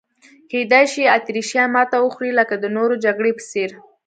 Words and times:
کېدای 0.51 0.85
شي 0.93 1.03
اتریشیان 1.17 1.67
ماته 1.75 1.97
وخوري 2.01 2.31
لکه 2.39 2.55
د 2.59 2.65
نورو 2.75 2.95
جګړو 3.05 3.29
په 3.37 3.43
څېر. 3.51 3.69